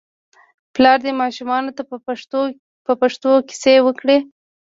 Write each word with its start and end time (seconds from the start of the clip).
پلار 0.73 0.97
دې 1.05 1.11
ماشومانو 1.21 1.71
ته 1.77 1.83
په 2.85 2.91
پښتو 3.01 3.31
کیسې 3.49 3.75
وکړي. 3.85 4.17